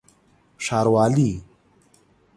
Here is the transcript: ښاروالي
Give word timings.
ښاروالي 0.65 1.31